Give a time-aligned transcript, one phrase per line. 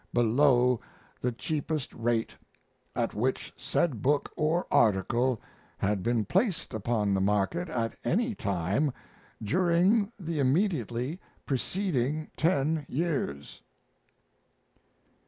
[0.15, 0.81] below
[1.21, 2.33] the cheapest rate
[2.95, 5.39] at which said book or article
[5.77, 8.91] had been placed upon the market at any time
[9.43, 13.61] during the immediately preceding ten years.